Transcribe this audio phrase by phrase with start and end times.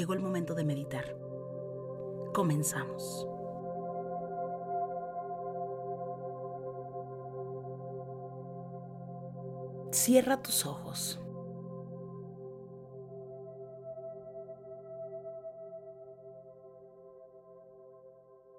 [0.00, 1.14] Llegó el momento de meditar.
[2.32, 3.28] Comenzamos.
[9.92, 11.20] Cierra tus ojos.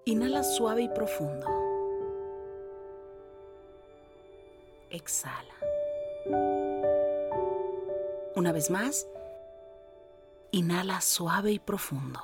[0.05, 1.48] Inhala suave y profundo.
[4.92, 5.55] Exhala.
[8.36, 9.08] Una vez más,
[10.52, 12.19] inhala suave y profundo.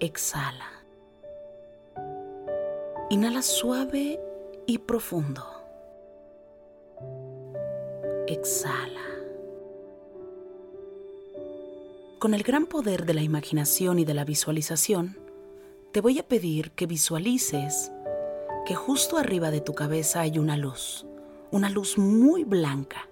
[0.00, 0.70] Exhala.
[3.10, 4.20] Inhala suave
[4.66, 5.44] y profundo.
[8.26, 9.00] Exhala.
[12.18, 15.16] Con el gran poder de la imaginación y de la visualización,
[15.92, 17.92] te voy a pedir que visualices
[18.66, 21.06] que justo arriba de tu cabeza hay una luz,
[21.52, 23.08] una luz muy blanca.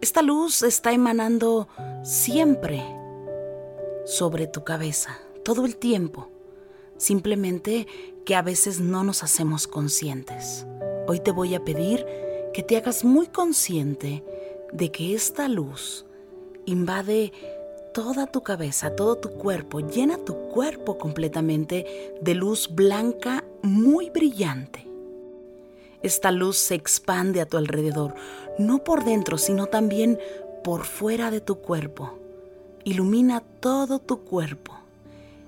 [0.00, 1.66] Esta luz está emanando
[2.04, 2.84] siempre
[4.06, 6.28] sobre tu cabeza, todo el tiempo,
[6.96, 7.88] simplemente
[8.24, 10.64] que a veces no nos hacemos conscientes.
[11.08, 12.06] Hoy te voy a pedir
[12.52, 14.22] que te hagas muy consciente
[14.72, 16.06] de que esta luz
[16.64, 17.32] invade
[17.92, 24.87] toda tu cabeza, todo tu cuerpo, llena tu cuerpo completamente de luz blanca muy brillante.
[26.02, 28.14] Esta luz se expande a tu alrededor,
[28.58, 30.18] no por dentro, sino también
[30.62, 32.18] por fuera de tu cuerpo.
[32.84, 34.74] Ilumina todo tu cuerpo.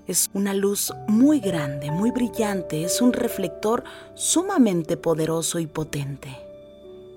[0.08, 3.84] Es una luz muy grande, muy brillante, es un reflector
[4.14, 6.36] sumamente poderoso y potente.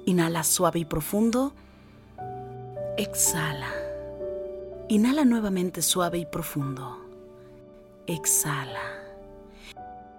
[0.06, 1.54] Inhala suave y profundo.
[2.98, 3.72] Exhala.
[4.90, 7.00] Inhala nuevamente suave y profundo.
[8.06, 9.02] Exhala.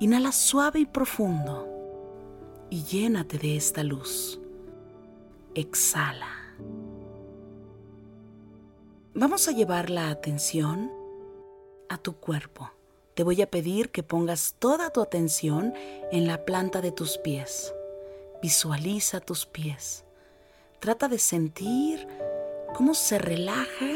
[0.00, 1.73] Inhala suave y profundo
[2.70, 4.40] y llénate de esta luz.
[5.54, 6.28] Exhala.
[9.14, 10.90] Vamos a llevar la atención
[11.88, 12.70] a tu cuerpo.
[13.14, 15.72] Te voy a pedir que pongas toda tu atención
[16.10, 17.72] en la planta de tus pies.
[18.42, 20.04] Visualiza tus pies.
[20.80, 22.08] Trata de sentir
[22.74, 23.90] cómo se relaja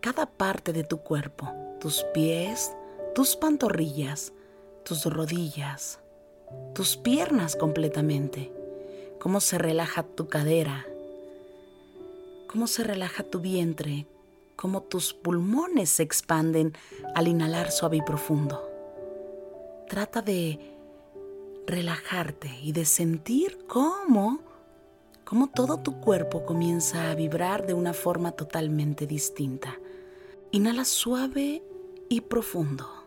[0.00, 2.72] cada parte de tu cuerpo, tus pies,
[3.14, 4.32] tus pantorrillas,
[4.84, 6.00] tus rodillas,
[6.74, 8.52] tus piernas completamente,
[9.18, 10.86] cómo se relaja tu cadera,
[12.46, 14.06] cómo se relaja tu vientre,
[14.56, 16.72] cómo tus pulmones se expanden
[17.14, 18.68] al inhalar suave y profundo.
[19.88, 20.58] Trata de
[21.66, 24.40] relajarte y de sentir cómo,
[25.24, 29.78] cómo todo tu cuerpo comienza a vibrar de una forma totalmente distinta.
[30.50, 31.62] Inhala suave
[32.08, 32.97] y profundo.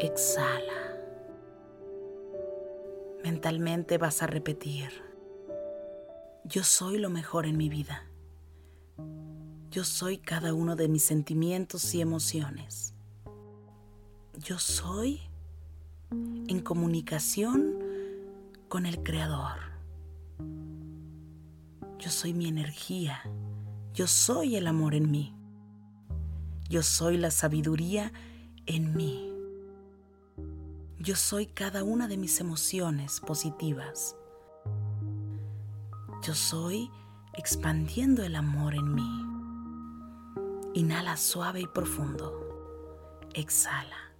[0.00, 0.96] Exhala.
[3.24, 4.90] Mentalmente vas a repetir,
[6.44, 8.04] yo soy lo mejor en mi vida.
[9.70, 12.94] Yo soy cada uno de mis sentimientos y emociones.
[14.38, 15.20] Yo soy
[16.10, 17.74] en comunicación
[18.68, 19.58] con el Creador.
[21.98, 23.20] Yo soy mi energía.
[23.94, 25.34] Yo soy el amor en mí.
[26.70, 28.12] Yo soy la sabiduría
[28.66, 29.27] en mí.
[31.00, 34.16] Yo soy cada una de mis emociones positivas.
[36.22, 36.90] Yo soy
[37.34, 39.24] expandiendo el amor en mí.
[40.74, 43.22] Inhala suave y profundo.
[43.32, 44.12] Exhala.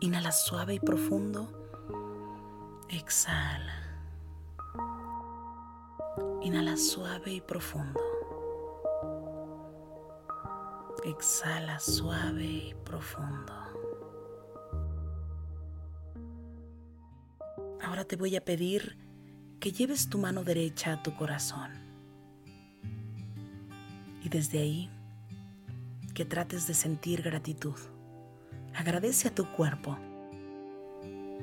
[0.00, 1.48] Inhala suave y profundo.
[2.88, 4.02] Exhala.
[6.42, 8.00] Inhala suave y profundo.
[11.04, 13.67] Exhala suave y profundo.
[17.98, 18.96] Ahora te voy a pedir
[19.58, 21.72] que lleves tu mano derecha a tu corazón.
[24.22, 24.88] Y desde ahí,
[26.14, 27.74] que trates de sentir gratitud.
[28.72, 29.98] Agradece a tu cuerpo.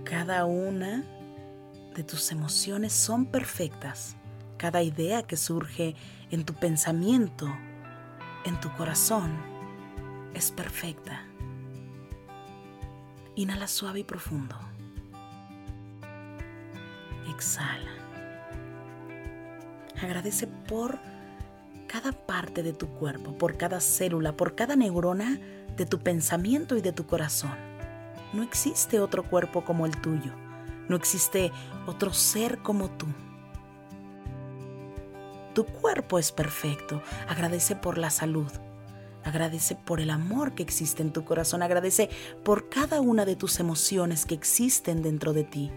[0.05, 1.03] Cada una
[1.93, 4.15] de tus emociones son perfectas.
[4.55, 5.93] Cada idea que surge
[6.31, 7.53] en tu pensamiento,
[8.45, 9.35] en tu corazón,
[10.33, 11.21] es perfecta.
[13.35, 14.64] Inhala suave y profundo.
[17.35, 17.91] Exhala.
[20.01, 20.99] Agradece por
[21.87, 25.39] cada parte de tu cuerpo, por cada célula, por cada neurona
[25.77, 27.55] de tu pensamiento y de tu corazón.
[28.33, 30.33] No existe otro cuerpo como el tuyo.
[30.89, 31.51] No existe
[31.87, 33.07] otro ser como tú.
[35.53, 37.01] Tu cuerpo es perfecto.
[37.27, 38.51] Agradece por la salud.
[39.23, 41.63] Agradece por el amor que existe en tu corazón.
[41.63, 42.09] Agradece
[42.43, 45.71] por cada una de tus emociones que existen dentro de ti.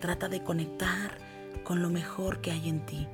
[0.00, 1.18] Trata de conectar
[1.64, 3.08] con lo mejor que hay en ti.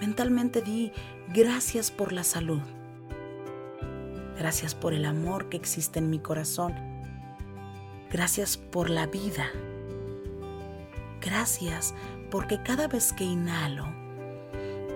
[0.00, 0.92] Mentalmente di
[1.32, 2.62] gracias por la salud.
[4.38, 6.74] Gracias por el amor que existe en mi corazón.
[8.10, 9.46] Gracias por la vida.
[11.20, 11.94] Gracias
[12.30, 13.86] porque cada vez que inhalo,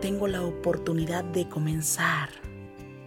[0.00, 2.30] tengo la oportunidad de comenzar.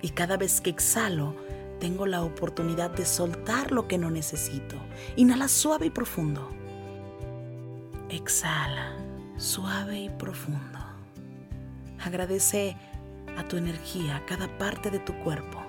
[0.01, 1.35] Y cada vez que exhalo,
[1.79, 4.75] tengo la oportunidad de soltar lo que no necesito.
[5.15, 6.58] Inhala suave y profundo.
[8.09, 8.95] Exhala
[9.37, 10.79] suave y profundo.
[11.99, 12.75] Agradece
[13.37, 15.61] a tu energía, cada parte de tu cuerpo.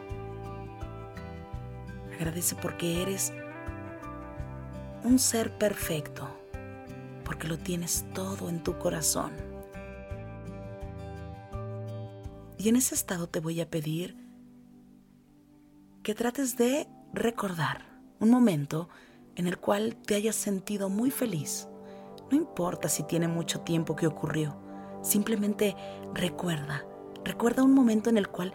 [2.15, 3.33] Agradece porque eres
[5.05, 6.29] un ser perfecto,
[7.25, 9.33] porque lo tienes todo en tu corazón.
[12.59, 14.17] Y en ese estado te voy a pedir
[16.03, 17.85] que trates de recordar
[18.19, 18.89] un momento
[19.37, 21.67] en el cual te hayas sentido muy feliz.
[22.31, 24.57] No importa si tiene mucho tiempo que ocurrió
[25.03, 25.77] Simplemente
[26.13, 26.85] recuerda,
[27.25, 28.53] recuerda un momento en el cual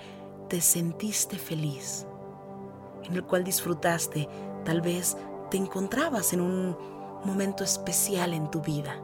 [0.47, 2.05] te sentiste feliz,
[3.03, 4.29] en el cual disfrutaste,
[4.63, 5.17] tal vez
[5.49, 6.77] te encontrabas en un
[7.25, 9.01] momento especial en tu vida.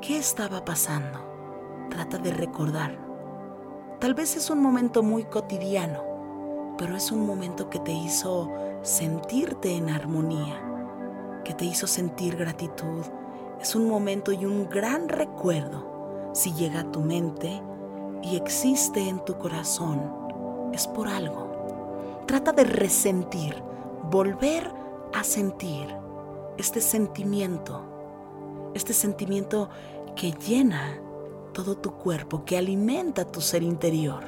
[0.00, 1.18] ¿Qué estaba pasando?
[1.90, 2.96] Trata de recordar.
[3.98, 8.48] Tal vez es un momento muy cotidiano, pero es un momento que te hizo
[8.82, 10.60] sentirte en armonía,
[11.44, 13.04] que te hizo sentir gratitud,
[13.60, 16.30] es un momento y un gran recuerdo.
[16.32, 17.62] Si llega a tu mente
[18.22, 22.22] y existe en tu corazón, es por algo.
[22.26, 23.62] Trata de resentir,
[24.10, 24.70] volver
[25.12, 25.94] a sentir
[26.56, 27.82] este sentimiento,
[28.74, 29.68] este sentimiento
[30.16, 31.00] que llena
[31.52, 34.24] todo tu cuerpo, que alimenta tu ser interior.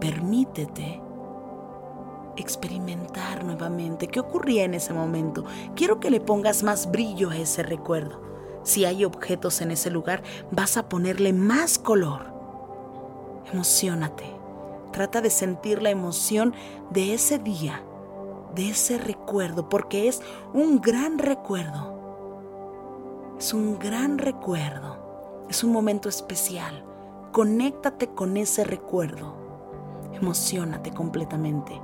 [0.00, 1.00] Permítete
[2.36, 5.44] experimentar nuevamente qué ocurría en ese momento.
[5.74, 8.20] Quiero que le pongas más brillo a ese recuerdo.
[8.62, 12.32] Si hay objetos en ese lugar, vas a ponerle más color.
[13.52, 14.24] Emocionate.
[14.92, 16.54] Trata de sentir la emoción
[16.90, 17.82] de ese día,
[18.54, 20.22] de ese recuerdo, porque es
[20.52, 21.94] un gran recuerdo.
[23.38, 25.44] Es un gran recuerdo.
[25.50, 26.84] Es un momento especial.
[27.32, 29.34] Conéctate con ese recuerdo.
[30.14, 31.80] Emocionate completamente.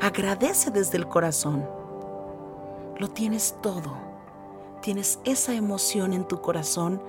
[0.00, 1.68] Agradece desde el corazón.
[2.98, 4.08] Lo tienes todo
[4.80, 7.02] tienes esa emoción en tu corazón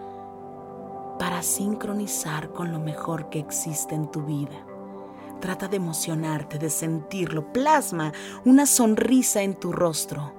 [1.18, 4.66] para sincronizar con lo mejor que existe en tu vida.
[5.40, 7.54] Trata de emocionarte, de sentirlo.
[7.54, 8.12] Plasma
[8.46, 10.34] una sonrisa en tu rostro.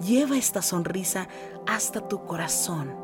[0.00, 1.28] Lleva esta sonrisa
[1.66, 2.94] hasta tu corazón.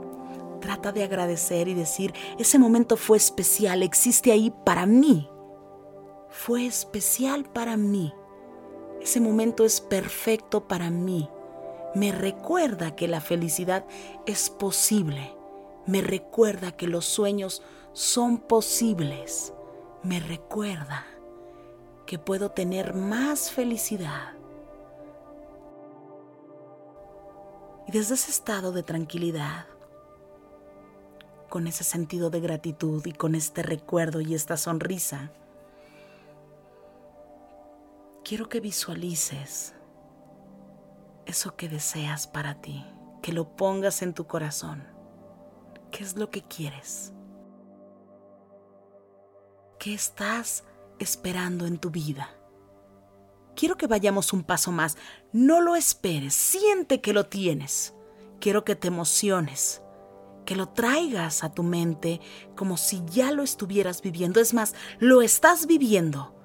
[0.60, 5.28] Trata de agradecer y decir, ese momento fue especial, existe ahí para mí.
[6.28, 8.12] Fue especial para mí.
[9.00, 11.28] Ese momento es perfecto para mí.
[11.94, 13.84] Me recuerda que la felicidad
[14.26, 15.34] es posible,
[15.86, 19.52] me recuerda que los sueños son posibles,
[20.02, 21.04] me recuerda
[22.06, 24.34] que puedo tener más felicidad.
[27.88, 29.66] Y desde ese estado de tranquilidad,
[31.48, 35.32] con ese sentido de gratitud y con este recuerdo y esta sonrisa,
[38.30, 39.74] quiero que visualices
[41.26, 42.86] eso que deseas para ti,
[43.22, 44.86] que lo pongas en tu corazón.
[45.90, 47.12] ¿Qué es lo que quieres?
[49.80, 50.62] ¿Qué estás
[51.00, 52.30] esperando en tu vida?
[53.56, 54.96] Quiero que vayamos un paso más.
[55.32, 57.94] No lo esperes, siente que lo tienes.
[58.38, 59.82] Quiero que te emociones,
[60.46, 62.20] que lo traigas a tu mente
[62.54, 64.38] como si ya lo estuvieras viviendo.
[64.38, 66.39] Es más, lo estás viviendo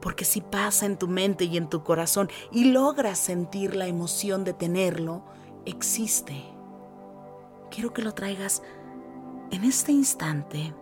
[0.00, 4.44] Porque si pasa en tu mente y en tu corazón y logras sentir la emoción
[4.44, 5.22] de tenerlo,
[5.66, 6.42] existe.
[7.70, 8.62] Quiero que lo traigas
[9.50, 10.74] en este instante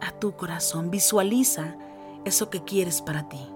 [0.00, 0.90] a tu corazón.
[0.90, 1.76] Visualiza
[2.24, 3.46] eso que quieres para ti.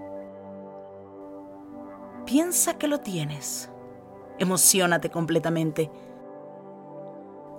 [2.25, 3.69] Piensa que lo tienes.
[4.37, 5.89] Emocionate completamente.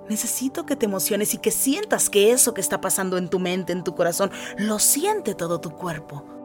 [0.09, 3.73] Necesito que te emociones y que sientas que eso que está pasando en tu mente,
[3.73, 6.36] en tu corazón, lo siente todo tu cuerpo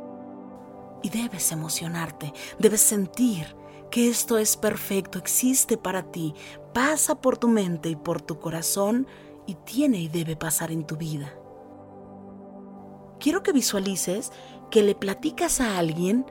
[1.04, 3.56] Y debes emocionarte, debes sentir
[3.90, 6.34] que esto es perfecto, existe para ti,
[6.74, 9.08] pasa por tu mente y por tu corazón
[9.46, 11.34] y tiene y debe pasar en tu vida.
[13.20, 14.32] Quiero que visualices
[14.72, 16.26] que le platicas a alguien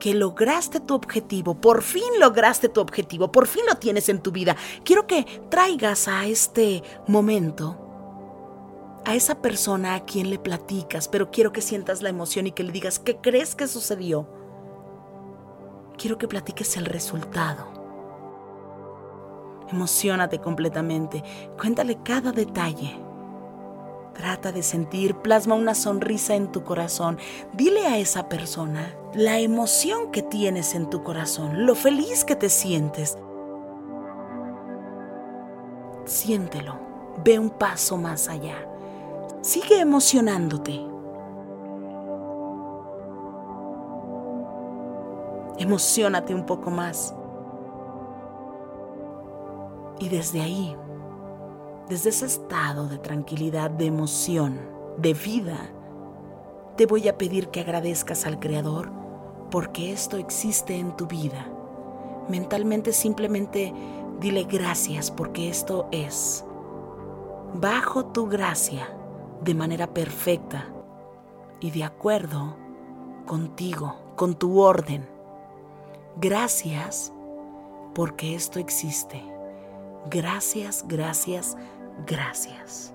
[0.00, 4.32] que lograste tu objetivo, por fin lograste tu objetivo, por fin lo tienes en tu
[4.32, 4.56] vida.
[4.84, 7.81] Quiero que traigas a este momento
[9.04, 12.62] a esa persona a quien le platicas, pero quiero que sientas la emoción y que
[12.62, 14.28] le digas qué crees que sucedió.
[15.96, 17.66] Quiero que platiques el resultado.
[19.70, 21.22] Emocionate completamente,
[21.58, 23.00] cuéntale cada detalle.
[24.14, 27.18] Trata de sentir, plasma una sonrisa en tu corazón.
[27.54, 32.50] Dile a esa persona la emoción que tienes en tu corazón, lo feliz que te
[32.50, 33.16] sientes.
[36.04, 36.78] Siéntelo,
[37.24, 38.71] ve un paso más allá.
[39.42, 40.80] Sigue emocionándote.
[45.58, 47.12] Emocionate un poco más.
[49.98, 50.76] Y desde ahí,
[51.88, 54.60] desde ese estado de tranquilidad, de emoción,
[54.96, 55.58] de vida,
[56.76, 58.92] te voy a pedir que agradezcas al Creador
[59.50, 61.48] porque esto existe en tu vida.
[62.28, 63.74] Mentalmente simplemente
[64.20, 66.44] dile gracias porque esto es.
[67.54, 68.88] Bajo tu gracia,
[69.44, 70.68] de manera perfecta
[71.60, 72.56] y de acuerdo
[73.26, 75.08] contigo, con tu orden.
[76.16, 77.12] Gracias
[77.94, 79.22] porque esto existe.
[80.10, 81.56] Gracias, gracias,
[82.06, 82.92] gracias.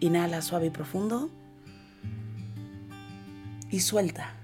[0.00, 1.30] Inhala suave y profundo
[3.70, 4.34] y suelta.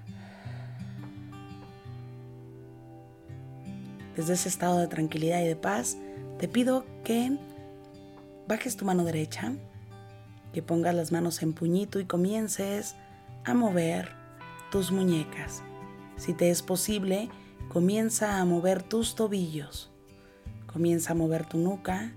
[4.15, 5.97] Desde ese estado de tranquilidad y de paz,
[6.39, 7.37] te pido que
[8.47, 9.51] bajes tu mano derecha,
[10.53, 12.95] que pongas las manos en puñito y comiences
[13.43, 14.09] a mover
[14.71, 15.61] tus muñecas.
[16.15, 17.29] Si te es posible,
[17.67, 19.91] comienza a mover tus tobillos.
[20.71, 22.13] Comienza a mover tu nuca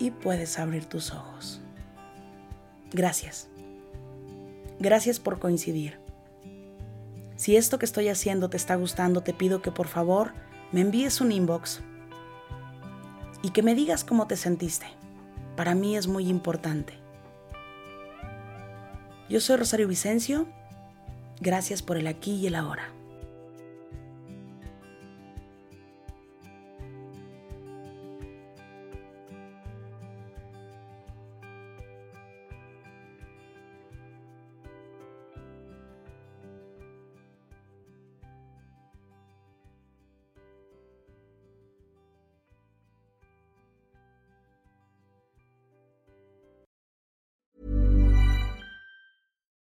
[0.00, 1.60] y puedes abrir tus ojos.
[2.90, 3.48] Gracias.
[4.80, 6.00] Gracias por coincidir.
[7.36, 10.32] Si esto que estoy haciendo te está gustando, te pido que por favor
[10.72, 11.80] me envíes un inbox
[13.42, 14.86] y que me digas cómo te sentiste.
[15.56, 16.94] Para mí es muy importante.
[19.28, 20.46] Yo soy Rosario Vicencio.
[21.40, 22.92] Gracias por el aquí y el ahora.